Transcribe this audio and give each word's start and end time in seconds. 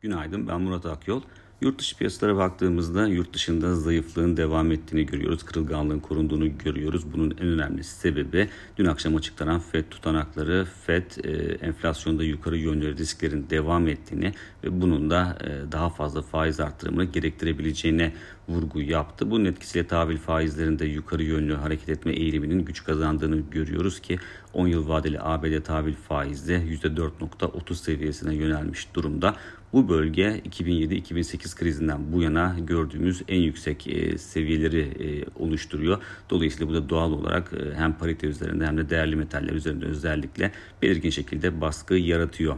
Günaydın 0.00 0.48
ben 0.48 0.60
Murat 0.60 0.86
Akyol. 0.86 1.22
Yurt 1.60 1.78
dışı 1.78 1.96
piyasalara 1.96 2.36
baktığımızda 2.36 3.06
yurt 3.06 3.34
dışında 3.34 3.74
zayıflığın 3.74 4.36
devam 4.36 4.72
ettiğini 4.72 5.06
görüyoruz. 5.06 5.42
Kırılganlığın 5.42 6.00
korunduğunu 6.00 6.58
görüyoruz. 6.58 7.12
Bunun 7.12 7.30
en 7.30 7.46
önemli 7.46 7.84
sebebi 7.84 8.48
dün 8.76 8.84
akşam 8.84 9.16
açıklanan 9.16 9.60
FED 9.60 9.84
tutanakları. 9.90 10.66
FED 10.86 11.24
e, 11.24 11.54
enflasyonda 11.54 12.24
yukarı 12.24 12.56
yönlü 12.56 12.96
risklerin 12.96 13.46
devam 13.50 13.88
ettiğini 13.88 14.34
ve 14.64 14.80
bunun 14.80 15.10
da 15.10 15.38
e, 15.40 15.72
daha 15.72 15.90
fazla 15.90 16.22
faiz 16.22 16.60
arttırımını 16.60 17.04
gerektirebileceğine 17.04 18.12
vurgu 18.48 18.80
yaptı. 18.80 19.30
Bunun 19.30 19.44
etkisiyle 19.44 19.86
tahvil 19.86 20.18
faizlerinde 20.18 20.86
yukarı 20.86 21.22
yönlü 21.22 21.54
hareket 21.54 21.88
etme 21.88 22.12
eğiliminin 22.12 22.64
güç 22.64 22.84
kazandığını 22.84 23.40
görüyoruz 23.50 24.00
ki 24.00 24.18
10 24.52 24.66
yıl 24.66 24.88
vadeli 24.88 25.20
ABD 25.20 25.62
tahvil 25.64 25.94
faizi 25.94 26.52
%4.30 26.52 27.74
seviyesine 27.74 28.34
yönelmiş 28.34 28.94
durumda. 28.94 29.36
Bu 29.72 29.88
bölge 29.88 30.40
2007-2008 30.50 31.56
krizinden 31.56 32.12
bu 32.12 32.22
yana 32.22 32.56
gördüğümüz 32.60 33.22
en 33.28 33.40
yüksek 33.40 33.86
e, 33.86 34.18
seviyeleri 34.18 34.80
e, 34.80 35.24
oluşturuyor. 35.42 36.02
Dolayısıyla 36.30 36.68
bu 36.68 36.74
da 36.74 36.88
doğal 36.88 37.12
olarak 37.12 37.52
e, 37.52 37.74
hem 37.74 37.92
parite 37.92 38.26
üzerinde 38.26 38.66
hem 38.66 38.76
de 38.76 38.90
değerli 38.90 39.16
metaller 39.16 39.52
üzerinde 39.52 39.86
özellikle 39.86 40.52
belirgin 40.82 41.10
şekilde 41.10 41.60
baskı 41.60 41.94
yaratıyor. 41.94 42.56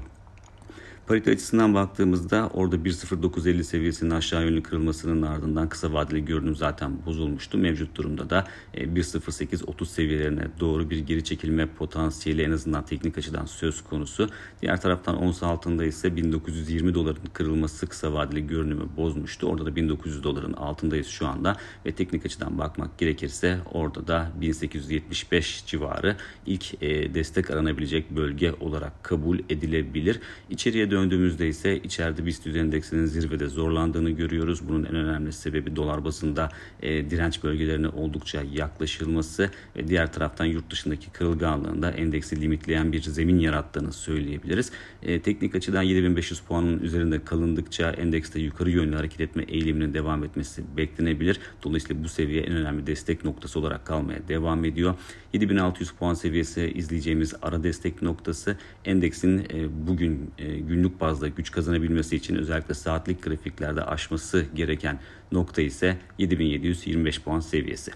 Parite 1.11 1.31
açısından 1.31 1.75
baktığımızda 1.75 2.51
orada 2.55 2.77
1.0950 2.77 3.63
seviyesinin 3.63 4.11
aşağı 4.11 4.45
yönlü 4.45 4.63
kırılmasının 4.63 5.23
ardından 5.23 5.69
kısa 5.69 5.93
vadeli 5.93 6.25
görünüm 6.25 6.57
zaten 6.57 7.07
bozulmuştu. 7.07 7.59
Mevcut 7.59 7.97
durumda 7.97 8.31
da 8.31 8.47
1.0830 8.75 9.83
e, 9.83 9.87
seviyelerine 9.87 10.47
doğru 10.61 10.91
bir 10.91 10.99
geri 10.99 11.25
çekilme 11.25 11.67
potansiyeli 11.67 12.43
en 12.43 12.51
azından 12.51 12.85
teknik 12.85 13.19
açıdan 13.19 13.45
söz 13.45 13.85
konusu. 13.85 14.29
Diğer 14.63 14.81
taraftan 14.81 15.17
ons 15.17 15.43
altında 15.43 15.85
ise 15.85 16.17
1920 16.17 16.95
doların 16.95 17.27
kırılması 17.33 17.87
kısa 17.87 18.13
vadeli 18.13 18.47
görünümü 18.47 18.85
bozmuştu. 18.97 19.47
Orada 19.47 19.67
da 19.67 19.77
1900 19.77 20.25
doların 20.25 20.53
altındayız 20.53 21.07
şu 21.07 21.27
anda 21.27 21.57
ve 21.87 21.93
teknik 21.93 22.27
açıdan 22.27 22.59
bakmak 22.59 22.99
gerekirse 22.99 23.59
orada 23.73 24.07
da 24.07 24.33
1875 24.41 25.67
civarı 25.67 26.17
ilk 26.47 26.83
e, 26.83 27.15
destek 27.15 27.51
aranabilecek 27.51 28.11
bölge 28.11 28.53
olarak 28.61 29.05
kabul 29.05 29.39
edilebilir. 29.39 30.21
İçeriye 30.51 30.91
dön 30.91 31.00
döndüğümüzde 31.01 31.49
ise 31.49 31.79
içeride 31.79 32.27
BIST 32.27 32.47
endeksinin 32.47 33.07
zirvede 33.07 33.49
zorlandığını 33.49 34.11
görüyoruz. 34.11 34.69
Bunun 34.69 34.85
en 34.85 34.95
önemli 34.95 35.33
sebebi 35.33 35.77
dolar 35.77 36.05
bazında 36.05 36.49
e, 36.83 37.11
direnç 37.11 37.43
bölgelerine 37.43 37.89
oldukça 37.89 38.43
yaklaşılması 38.53 39.51
ve 39.77 39.89
diğer 39.89 40.13
taraftan 40.13 40.45
yurt 40.45 40.71
dışındaki 40.71 41.11
kırılganlığında 41.11 41.91
endeksi 41.91 42.41
limitleyen 42.41 42.93
bir 42.93 43.03
zemin 43.03 43.39
yarattığını 43.39 43.93
söyleyebiliriz. 43.93 44.73
E, 45.03 45.21
teknik 45.21 45.55
açıdan 45.55 45.83
7500 45.83 46.41
puanın 46.41 46.79
üzerinde 46.79 47.25
kalındıkça 47.25 47.91
endekste 47.91 48.41
yukarı 48.41 48.71
yönlü 48.71 48.97
hareket 48.97 49.21
etme 49.21 49.43
eğiliminin 49.43 49.95
devam 49.95 50.25
etmesi 50.25 50.63
beklenebilir. 50.77 51.41
Dolayısıyla 51.63 52.05
bu 52.05 52.09
seviye 52.09 52.43
en 52.43 52.53
önemli 52.53 52.87
destek 52.87 53.25
noktası 53.25 53.59
olarak 53.59 53.87
kalmaya 53.87 54.29
devam 54.29 54.65
ediyor. 54.65 54.95
7600 55.33 55.91
puan 55.91 56.15
seviyesi 56.15 56.73
izleyeceğimiz 56.75 57.35
ara 57.43 57.63
destek 57.63 58.03
noktası 58.03 58.57
endeksin 58.85 59.39
e, 59.39 59.87
bugün 59.87 60.31
e, 60.39 60.59
günlük 60.59 60.80
günlük 60.81 61.01
bazda 61.01 61.29
güç 61.29 61.51
kazanabilmesi 61.51 62.17
için 62.17 62.37
özellikle 62.37 62.75
saatlik 62.75 63.23
grafiklerde 63.23 63.85
aşması 63.85 64.47
gereken 64.55 65.01
nokta 65.33 65.63
ise 65.63 65.99
7725 66.19 67.21
puan 67.23 67.41
seviyesi. 67.41 67.93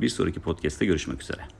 Bir 0.00 0.08
sonraki 0.08 0.40
podcast'te 0.40 0.86
görüşmek 0.86 1.22
üzere. 1.22 1.59